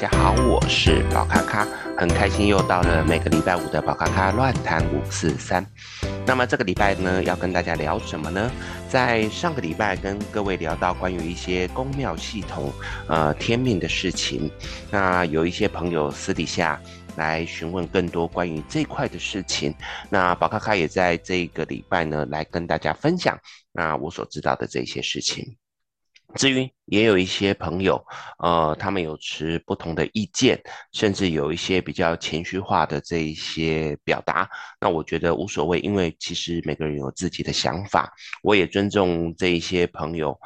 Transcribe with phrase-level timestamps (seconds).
[0.00, 5.66] 大家好，我是宝咖咖，很开心又到了每个礼拜五的宝咖咖乱谈五四三。
[6.24, 8.48] 那么这个礼拜呢，要跟大家聊什么呢？
[8.88, 12.72] 在上个礼拜跟各位聊到关于一些宫庙系统、
[13.08, 14.48] 呃天命的事情，
[14.88, 16.80] 那有一些朋友私底下
[17.16, 19.74] 来询问更多关于这块的事情，
[20.08, 23.36] 那宝咖咖也在这个礼拜呢来跟大家分享
[23.72, 25.56] 那我所知道的这些事情。
[26.34, 28.04] 至于也有一些朋友，
[28.38, 30.60] 呃，他们有持不同的意见，
[30.92, 34.46] 甚至有一些比较情绪化的这一些表达，
[34.78, 40.38] 那我觉得无所谓，因为其实每个人有自己的想法，我也尊重这一些朋友，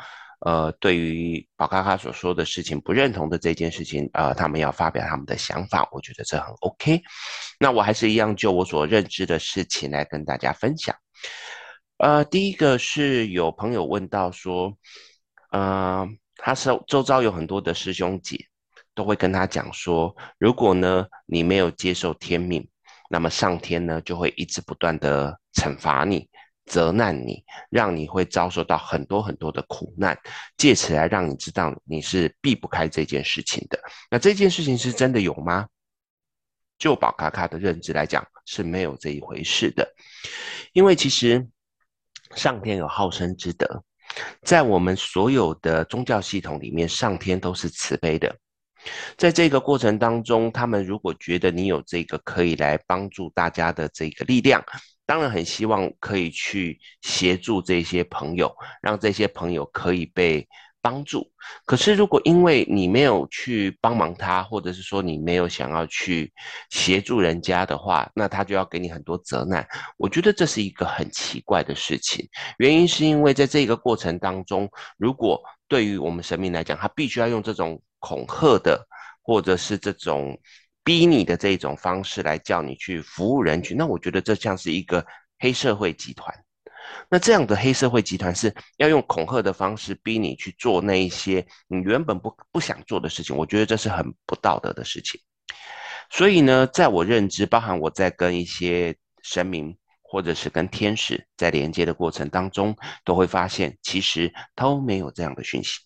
[0.46, 7.02] 呃，对于宝咖咖所说的事情不认同的这件事情，呃，他们要发表他们的想法，我觉得这很 OK。
[7.58, 10.94] 那我还是一样就我所认知的事情来跟大家分享。
[11.98, 14.72] 呃，第一个是有朋友问到说。
[15.52, 18.38] 呃，他是周遭有很多的师兄姐，
[18.94, 22.66] 都会跟他讲说，如果呢你没有接受天命，
[23.10, 26.26] 那么上天呢就会一直不断的惩罚你、
[26.64, 30.18] 责难你，让你会遭受到很多很多的苦难，
[30.56, 33.78] 借此来让你知道你是避不开这件事情的。
[34.10, 35.68] 那这件事情是真的有吗？
[36.78, 39.86] 就宝咖咖的认知来讲，是没有这一回事的，
[40.72, 41.46] 因为其实
[42.34, 43.84] 上天有好生之德。
[44.42, 48.34] 在我们所有的宗教系统里面，上天都是慈悲的。
[49.16, 54.64] 在这个过程当中，他们如果觉得你有这个可以来帮助大家的这个力量，
[55.06, 60.48] 当然很希望可以去协助这些朋友，让这些朋友可以被。
[60.82, 61.30] 帮助，
[61.64, 66.30] 可是如果因为你没有去帮忙他，或者是说你没有想要去
[66.70, 69.66] 协助人家的话，那他就要给你很多责难。
[69.96, 72.28] 我觉得这是一个很奇怪的事情。
[72.58, 74.68] 原因是因为在这个过程当中，
[74.98, 78.84] 如果对于我们神明来讲，他必须要用这种恐吓的，
[79.22, 80.36] 或者是这种
[80.82, 85.06] 逼你的这种方式来叫你去服务人群，那我觉得这像是一个
[85.38, 86.34] 黑社会集团。
[87.08, 95.20] 那这样的黑社会集团是要用恐吓的方式逼你去做那一些你原本不不想做的事情，我觉得这是很不道德的事情。
[96.10, 105.80] 所以呢，在我认知，包含我在跟一些神明或者是跟天使在连接的过程当中，都会发现其实都没有这样的讯息。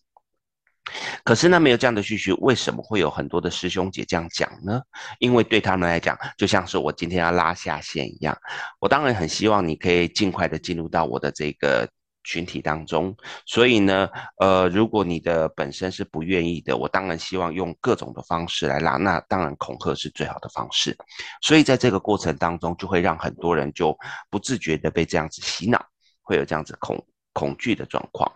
[1.24, 4.80] 可是呢，没有这样的讯息，为什么会有很多的师兄姐这样讲呢？
[5.18, 8.36] 因为对他们来讲，就像是我今天要拉下线一样。
[8.78, 11.88] 我当然很希望你可以尽快的进入到我的这个
[12.22, 13.14] 群体当中。
[13.46, 14.08] 所以呢，
[14.38, 18.96] 呃，如果你的本身是不愿意的，我当然希望用各种的方式来拉。
[18.96, 20.96] 那当然恐吓是最好的方式。
[21.42, 23.96] 所以在这个过程当中，就会让很多人就
[24.30, 25.84] 不自觉的被这样子洗脑，
[26.22, 28.30] 会有这样子恐恐惧的状况。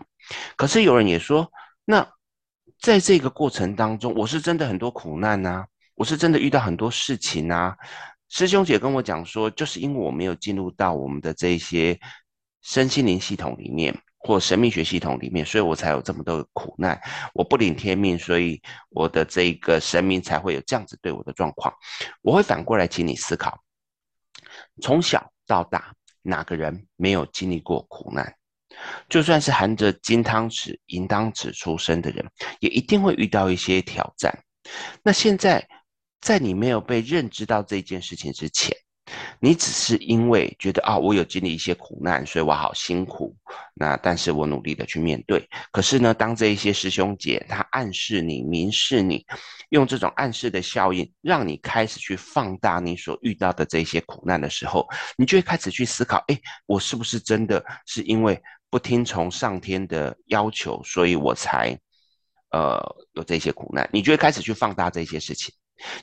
[0.57, 1.49] 可是有人也说，
[1.85, 2.05] 那。
[2.81, 7.77] 在这个过程当中，我是真的很多苦难呐，我是真的遇到很多事情呐。
[8.31, 11.99] 师兄姐跟我讲说，就是因为我没有进入到我们的这一些
[12.63, 16.99] 身心灵系统里面，或神秘学系统里面，所以我才有这么多的苦难。
[17.35, 18.59] 我不领天命，所以
[18.89, 21.75] 我的这个神明才会有这样子对我的状况。
[22.23, 23.63] 我会反过来请你思考，
[24.81, 28.35] 从小到大，哪个人没有经历过苦难？
[29.09, 32.25] 就算是含着金汤匙、银汤匙出生的人，
[32.61, 34.33] 也一定会遇到一些挑战。
[35.03, 35.67] 那现在，
[36.21, 38.77] 在你没有被认知到这件事情之前，
[39.41, 43.35] 你只是因为觉得啊，我有经历一些苦难，所以我好辛苦。
[43.75, 45.49] 那但是我努力的去面对。
[45.73, 49.25] 可是呢，当这一些师兄姐他暗示你、明示你，
[49.71, 61.77] 用这种暗示的效应，让你开始去放大你所遇到的这些苦难的时候，你就会开始去思考：哎，我是不是真的是因为不听从上天的要求，所以我才，
[62.53, 62.81] 呃，
[63.13, 63.89] 有这些苦难。
[63.93, 65.53] 你就会开始去放大这些事情。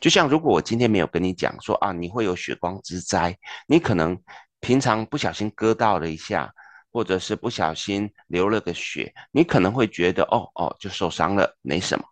[0.02, 3.38] 就像如果我今天没有跟你讲说啊，你会有血光之灾，
[3.68, 4.20] 你可能
[4.60, 6.52] 平常不小心割到了一下，
[6.92, 12.04] 或者是不小心流了个血，你可能会觉得哦哦就受伤了，没什么。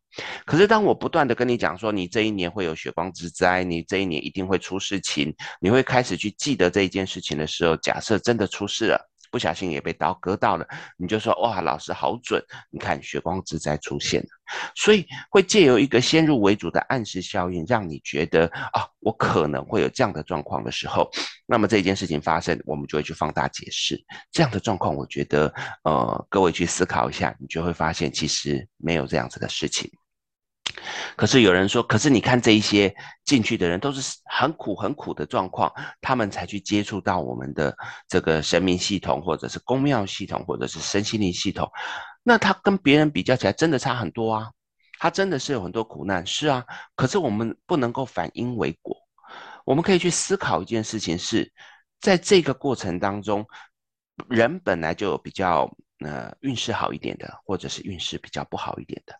[0.46, 9.10] 可是当我不断的跟你讲说，你这一年会有血光之灾，你这一年一定会出事情，你会开始去记得这一件事情的时候，假设真的出事了。
[9.36, 10.66] 不小心也被刀割到了，
[10.96, 12.42] 你就说哇，老师好准！
[12.70, 14.30] 你看血光之灾出现了，
[14.78, 21.12] 所以会借由一个先入为主的暗示效应，让你觉得啊，我可能会有这样的状况的时候，
[21.46, 24.02] 那么这件事情发生，我们就会去放大解释
[24.32, 24.96] 这样的状况。
[24.96, 25.54] 我觉得，
[25.84, 29.92] 呃，各位去思考一下，你就会发现其实没有这样子的事情。
[31.16, 35.72] 可是有人说，可是你看这一些进去的人都是很苦很苦的状况，
[36.02, 37.76] 他们才去接触到我们的
[38.08, 41.70] 这个神明系统，或者是宫庙系统，或者是身心灵系统，
[42.24, 44.52] 那他跟别人比较起来，真的差很多啊。
[44.98, 46.64] 他真的是有很多苦难，是啊。
[46.96, 48.96] 可是我们不能够反因为果，
[49.66, 51.52] 我们可以去思考一件事情是，
[52.00, 53.46] 在这个过程当中，
[54.30, 55.70] 人本来就比较
[56.00, 59.14] 呃运势好一点的，或者是运势比较不好一点的。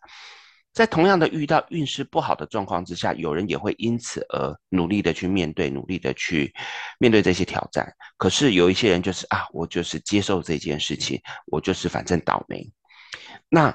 [0.76, 6.52] 在同样的遇到运势不好的状况之下，有人也会因此而努力的去面对，努力的去
[6.98, 7.90] 面对这些挑战。
[8.18, 12.70] 可是有一些人就是啊，我就是接受这件事情，我就是反正倒霉。
[13.48, 13.74] 那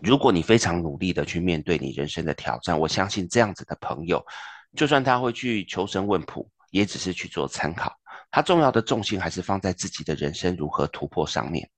[0.00, 4.24] 如果你非常努力的去面对你人生的挑战，我相信这样子的朋友，
[4.74, 7.94] 就算他会去求神问卜，也只是去做参考，
[8.30, 11.68] 他重要的重心还是放在自己的人生如何突破上面。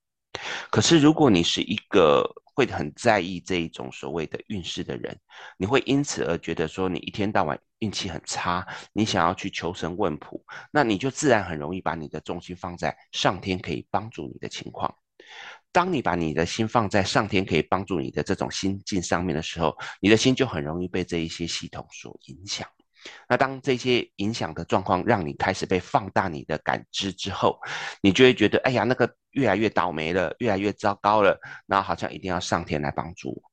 [0.69, 2.25] 可是如果你是一个，
[2.61, 5.17] 会很在意这一种所谓的运势的人，
[5.57, 8.63] 你会因此而觉得说你一天到晚运气很差，
[8.93, 14.93] 你想要去求神问卜，那你就自然很容易把你的重心放在上天可以帮助你的情况。
[15.71, 22.67] 当你把你的心放在上天可以帮助你的这种心境上面的时候，你的心就很容易被这一些系统所影响。
[23.27, 27.59] 那当这些影响的状况让你开始被放大你的感知之后，
[28.01, 33.51] 你就会觉得，哎呀，那个越来越倒霉了，越来越糟糕了，然后好像一定要上天来帮助我。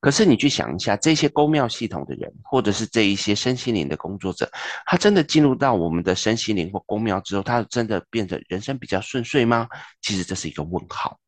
[0.00, 4.50] 可是你去想一下，这些宫庙系统的人，或者是这一些身心灵的工作者，
[4.86, 9.68] 他真的进入到我们的身心灵或宫庙之后，他真的变得人生比较顺遂吗？
[10.00, 11.18] 其实这是一个问号。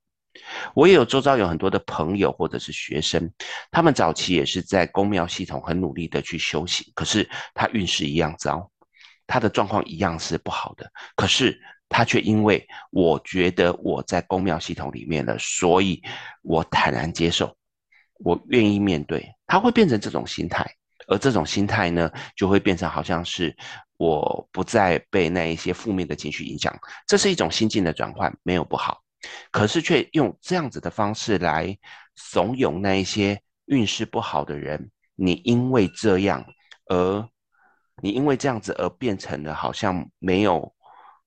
[0.74, 3.30] 我也有周遭有很多的朋友或者是学生，
[3.70, 8.70] 他们早期也是在宫庙系统很努力的去修行，可是他运势一样糟，
[9.26, 16.02] 他的状况一样是不好的，可是他却因为我觉得我在宫庙系统里面了，所以
[16.40, 17.54] 我坦然接受，
[18.20, 20.66] 我愿意面对，他会变成这种心态，
[21.08, 23.54] 而这种心态呢，就会变成好像是
[23.98, 26.74] 我不再被那一些负面的情绪影响，
[27.06, 29.01] 这是一种心境的转换，没有不好。
[29.50, 31.76] 可是却用这样子的方式来
[32.16, 36.44] 怂恿那一些运势不好的人，你因为这样
[36.86, 37.28] 而，
[38.02, 40.74] 你因为这样子而变成了好像没有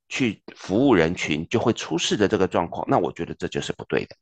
[0.09, 4.15] 去服务人群就会出事的这个状况，那我觉得这就是不对的。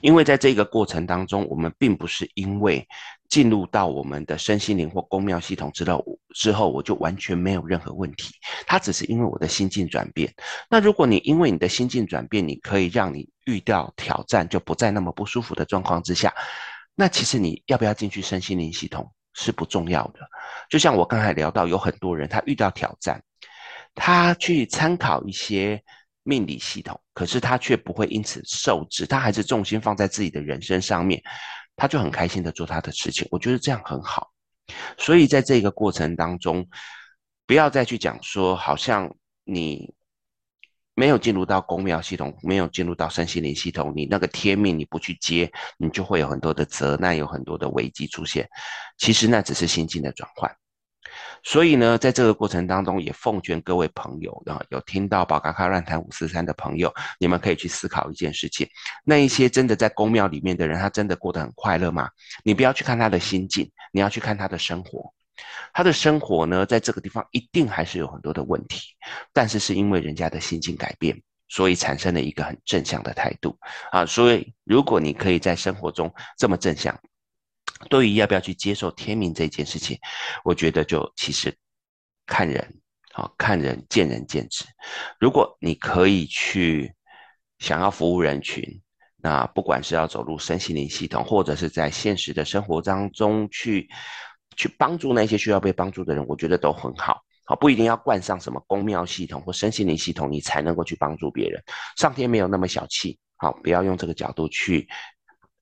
[0.00, 2.86] 因为在这个过程当中，我们并不是因为
[3.28, 8.32] 进入到我们的身心灵或宫庙系统之后，之后我就完全没有任何问题。
[8.66, 10.32] 它只是因为我的心境转变。
[10.70, 16.32] 那如果你因为你的心境转变，你可以让你遇到挑战就不再那么不舒服的状况之下，
[16.94, 20.20] 那其实你要不要进去身心灵系统是不重要的。
[20.70, 23.22] 就像我刚才聊到，有很多人他遇到挑战，
[23.94, 25.82] 他去参考一些。
[26.28, 31.22] 命理系统，可是他却不会因此受制，他还是重心放在自己的人生上面，
[31.74, 33.26] 他就很开心的做他的事情。
[33.30, 34.30] 我觉得这样很好。
[34.98, 36.68] 所以在这个过程当中，
[37.46, 39.10] 不要再去讲说，好像
[39.44, 39.94] 你
[40.92, 48.46] 没有进入到公庙系统，没有进入到身心灵系统，你那个天命你不去接，你就会有很多的责难，有很多的危机出现。
[48.98, 50.54] 其实那只是心境的转换。
[51.42, 58.68] 所以呢，在这个过程当中，也奉劝各位朋友啊，有听到宝咖咖乱谈五四三的朋友，你们可以去思考一件事情：
[59.04, 62.08] 那一些真的在宫庙里面的人，他真的过得很快乐吗？
[62.42, 65.12] 你不要去看他的心境，你要去看他的生活。
[65.72, 68.88] 他的生活呢，在这个地方一定还是有很多的问题，
[69.32, 71.16] 但是是因为人家的心境改变，
[71.48, 73.56] 所以产生了一个很正向的态度
[73.92, 74.04] 啊。
[74.04, 76.98] 所以，如果你可以在生活中这么正向。
[77.88, 79.98] 对于要不要去接受天命这件事情，
[80.44, 81.54] 我觉得就其实
[82.26, 82.80] 看人，
[83.12, 84.64] 好，看人见仁见智。
[85.18, 86.92] 如果你可以去
[87.58, 88.62] 想要服务人群，
[89.16, 93.88] 那不管是要走入身心灵系统，或者是在现实的生活当中去
[94.56, 97.20] 去帮助那些需要被帮助的人，我觉得都很好。
[97.44, 101.62] 好，不一定要冠上什么宫庙系统或身心灵系统，你才能够去帮助别人。
[101.96, 104.86] 上天没有那么小气，好，不要用这个角度去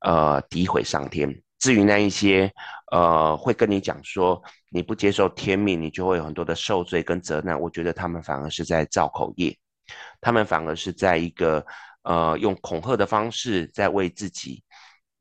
[0.01, 1.43] 呃诋毁上天。
[1.59, 2.53] 至于那一些，
[2.93, 7.59] 呃，会跟你讲说你不接受天命，你就会有很多的受罪跟责难。
[7.59, 9.57] 我觉得他们反而是在造口业，
[10.21, 11.65] 他们反而是在一个
[12.03, 14.63] 呃用恐吓的方式，在为自己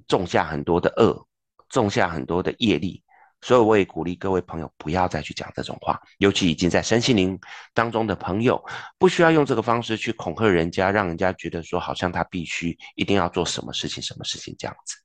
[0.08, 1.26] 种下很多的恶，
[1.70, 3.02] 种下很多的业力。
[3.42, 7.40] 所以我也鼓励各位朋友不要再去讲这种话，尤其已经在身心灵
[7.76, 8.60] 当中的朋友，
[8.98, 14.96] 不需要用这个方式去恐吓人家，让人家觉得说好像他必须一定要做什么事情，什么事情这样子。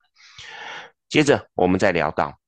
[1.11, 2.39] 接着，我们再聊到，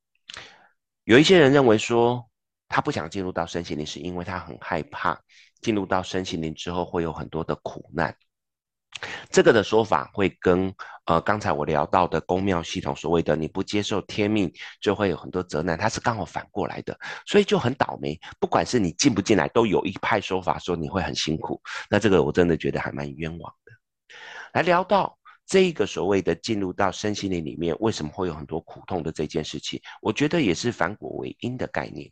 [1.03, 2.25] 有一些人认为说，
[2.69, 5.21] 他不想进入到身心灵，是因为他很害怕
[5.61, 8.17] 进入到身心灵之后会有很多的苦难。
[9.31, 10.73] 这个的说法会跟
[11.07, 14.49] 呃刚才我聊到的宫庙系统所谓的你不接受天命
[14.81, 18.17] 就会有很多责难，它是刚好反过来的，所以就很倒霉。
[18.39, 21.61] 不管是你进不进来，都有一派说法说你会很辛苦。
[21.91, 23.73] 那这个我真的觉得还蛮冤枉的。
[24.53, 25.19] 来聊到。
[25.53, 32.11] 这一个所谓的进入到身心灵里面，为什么会有很多苦痛的这件事情，我觉得也是反果为因的概念。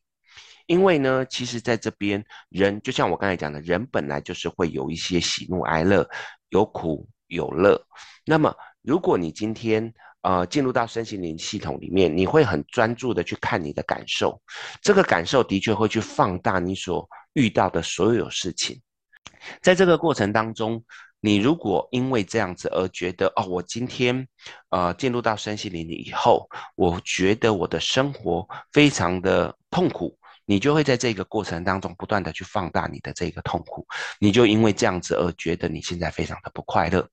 [0.67, 6.07] 因为呢，其实在这边人就像我刚才讲的，人本来就是会有一些喜怒哀乐，
[6.51, 7.83] 有苦有乐。
[8.27, 14.39] 那么如果你今天呃进入到身心灵系统里面，你会很专注的去看你的感受，
[14.83, 18.79] 这个感受的确会去放大你所遇到的所有事情。
[19.63, 20.83] 在这个过程当中，
[21.21, 24.27] 你如果因为这样子而觉得哦，我今天
[24.71, 30.17] 呃进入到身心灵以后，我觉得我的生活非常的痛苦。
[30.47, 33.87] 你就会在这个过程当中不断的去放大你的这个痛苦，
[34.19, 37.09] 你就因为这样子而觉得你现在非常的不快乐。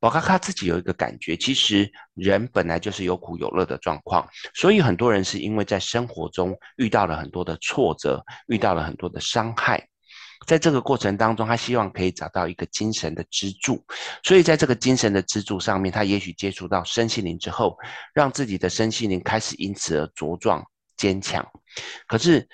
[0.00, 9.86] 宝咖咖自己有一个感觉，其实人本来就是有苦有乐的状况，所以很多人是因为在生活中遇到了很多的挫折，遇到了很多的伤害，
[10.46, 13.84] 在这个过程当中，他希望可以找到一个精神的支柱，
[14.22, 17.76] 所以在这个精神的支柱上面，他也许接触到身心灵之后，
[18.14, 20.64] 让自己的身心灵开始因此而茁壮
[20.96, 21.46] 坚强，
[22.06, 22.48] 可是。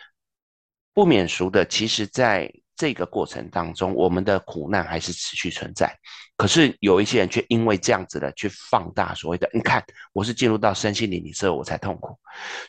[0.95, 5.95] 不免俗的，其实在这个过程当中，我们的苦难还是持续存在。
[6.37, 12.17] 可是有一些人却因为这样子的去放大所谓的，你看我是进入到身心灵里之后我才痛苦，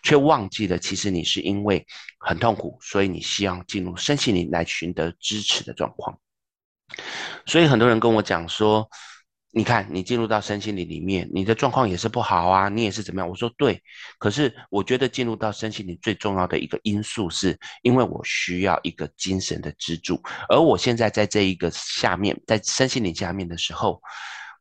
[0.03, 1.85] 却忘记了其实你是因为
[2.19, 6.19] 很痛苦，所以你希望进入身心灵来寻得支持的状况。
[7.45, 8.89] 所以很多人跟我讲说。
[9.51, 13.27] 你看，你进入到身心灵里面，你的状况也是不好啊，你也是怎么样？
[13.27, 13.81] 我说对，
[14.19, 23.99] 可是我觉得进入到身心灵最重要的一个因素，是因为我需要一个精神的支柱，而我现在在这一个下面，在身心灵下面的时候，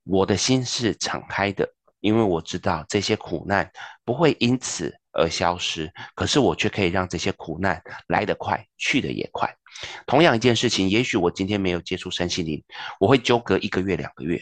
[0.04, 1.68] 我的心是敞开的，
[2.00, 3.70] 因为我知道这些苦难
[4.06, 9.54] 不会因此而消失，可是我却可以让这些苦难来得快，去得也快。
[10.06, 12.62] 同样一件事情，也许我今天没有接触身心灵，
[12.98, 14.40] 我会纠葛一个月、两个月。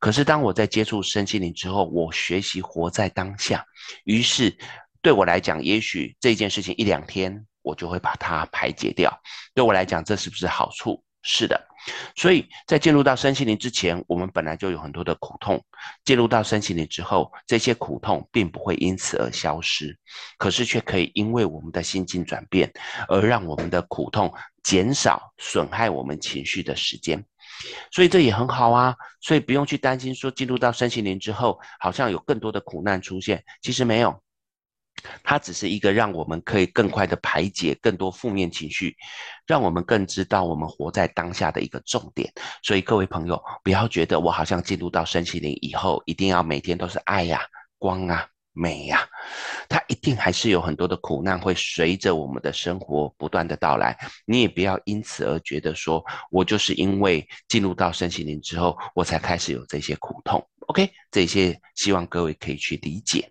[0.00, 3.64] 可是当我在接触身心灵之后，我学习活在当下，
[4.04, 4.56] 于是
[5.00, 9.12] 对我来讲，也许这件事情一两天我就会把它排解掉。
[9.54, 11.02] 对我来讲，这是不是好处？
[11.22, 11.68] 是的。
[12.16, 15.56] 所以在进入到身心灵之前，我们本来就有很多的苦痛；
[16.04, 19.96] 进入到身心灵之后，这些苦痛并不会因此而消失，
[20.38, 22.70] 可是却可以因为我们的心境转变，
[23.08, 24.32] 而让我们的苦痛
[24.68, 27.24] 减少，损害我们情绪的时间。
[27.90, 34.22] 所以这也很好啊，所以不用去担心说进入到身心灵之后，好像有更多的苦难出现，其实没有，
[35.24, 38.94] 它只是一个让我们可以更快的排解更多负面情绪，
[39.46, 42.30] 让我们更知道我们活在当下的一个重点。
[42.62, 47.40] 所以各位朋友，不要觉得我好像进入到身心灵以后，一定要每天都是爱呀、
[47.78, 48.28] 光啊。
[48.58, 49.08] 美呀、啊，
[49.68, 53.96] 它一定还是有很多的苦难会随着我们的生活不断的到来。
[54.26, 60.44] 你也不要因此而觉得说，我就是因为进入到身心灵之后，我才开始有这些苦痛。
[60.66, 63.30] OK，这些希望各位可以去理解。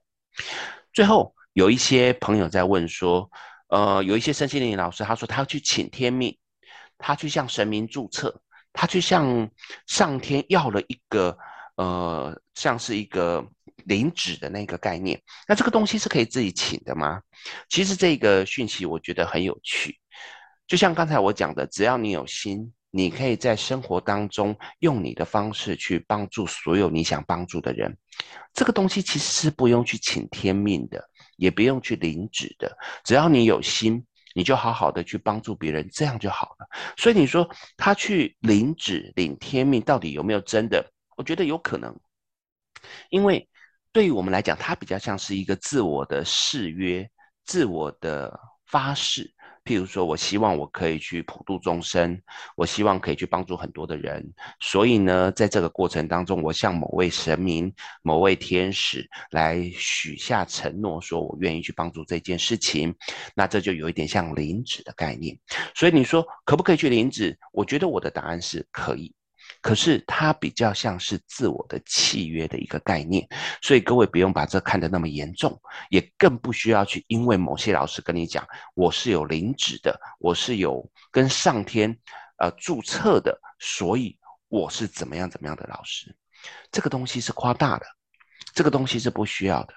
[0.94, 3.30] 最后有一些朋友在问说，
[3.68, 6.38] 呃，有一些身心灵老师他说他要去请天命，
[6.98, 8.42] 他去向神明注册，
[8.72, 9.50] 他去向
[9.88, 11.38] 上天要了一个，
[11.76, 13.46] 呃，像是一个。
[13.88, 17.22] 领旨的那个概念，那这个东西是可以自己请的吗？
[17.70, 19.98] 其实这个讯息我觉得很有趣，
[20.68, 27.98] 就像刚才我讲的，只要你有心，你可以在生活当中用你的方式去帮助所有你想帮助的人。
[28.54, 36.68] 这个东西其实是不用去请天命的，也不用去领旨的，只要你有心，你就好好的去帮助别人，这样就好了。
[36.98, 40.92] 所以你说他去领旨领天命，到底有没有真的？
[41.16, 41.98] 我觉得有可能，
[43.10, 43.48] 因为。
[43.98, 47.10] 对于我们来讲，它比较像是一个自我的誓约、
[47.46, 49.28] 自我的发誓。
[49.66, 52.22] 譬如说，我希望我可以去普度众生，
[52.56, 54.24] 我希望可以去帮助很多的人。
[54.60, 57.74] 所以呢，在这个过程当中，我向某位神明、
[58.04, 62.94] 某位天使来许下承诺，说我愿意去帮助这件事情。
[63.34, 65.36] 那这就有一点像领旨的概念。
[65.74, 67.36] 所以你说可不可以去领旨？
[67.52, 69.12] 我觉得我的答案是可以。
[69.62, 73.28] 可是它比较像是自我的契约的一个概念，
[73.62, 81.98] 所以各位不用把这看得那么严重，也更不需要去因为某些老师跟你讲我是有领旨的，我是有跟上天
[82.38, 86.16] 呃注册的，所以我是怎么样怎么样的老师，
[86.72, 87.86] 这个东西是夸大的，
[88.54, 89.74] 这个东西是不需要的。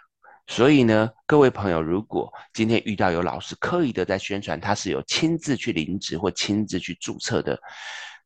[0.46, 7.56] 所以呢，各位朋友，如果今天遇到有老师刻意的在宣传他是有亲自去领旨或亲自去注册的，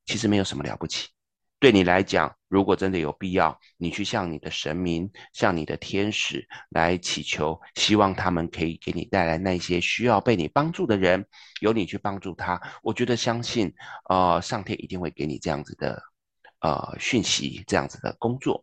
[0.07, 1.09] 其实没有什么了不起。
[1.65, 11.25] 对你来讲，如果真的有必要，你去向你的神明、向你的天使来祈求，希望他们可以给你带来那些需要被你帮助的人，
[11.63, 12.61] 由你去帮助他。
[12.83, 13.73] 我觉得相信，
[14.11, 16.03] 呃，上天一定会给你这样子的，
[16.61, 18.63] 呃，讯息，这样子的工作。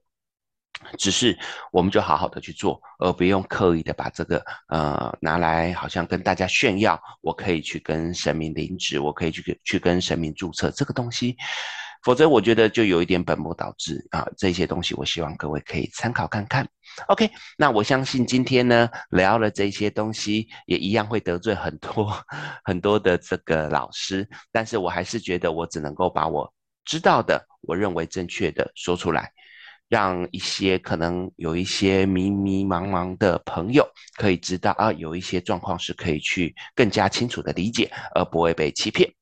[1.00, 1.36] 只是
[1.72, 11.36] 我们就好好的去做，而不用刻意的把这个呃拿来好像跟大家炫耀，我可以去跟神明领旨，我可以去去跟神明注册这个东西，
[12.04, 14.28] 否则我觉得就有一点本末倒置啊。
[14.38, 16.68] 这些东西我希望各位可以参考看看。
[17.08, 22.14] OK，那我相信今天呢聊了这些东西，也一样会得罪很多
[22.64, 26.54] 很多的这个老师，但是我还是觉得我只能够把我
[26.86, 29.32] 知道的，我认为正确的说出来。
[29.88, 39.14] 让一些可能有一些迷迷茫茫的朋友可以知道啊，有一些状况是可以去更加清楚的理解，而不会被欺骗。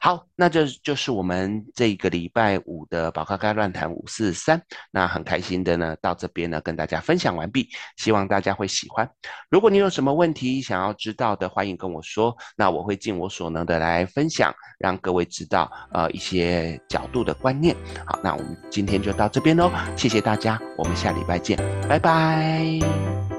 [0.00, 4.60] 好，那这就是我们这个礼拜五的宝咖咖乱谈五四三。
[4.90, 9.08] 那很开心的呢，到这边呢跟大家分享完毕，希望大家会喜欢。
[9.50, 17.76] 如果你有什么问题想要知道的，欢迎跟我说，那我会尽我所能的来分享，让各位知道呃一些角度的观念。
[18.06, 21.56] 好，那我们今天就到这边喽，谢谢大家，我们下礼拜见，
[21.88, 23.31] 拜拜。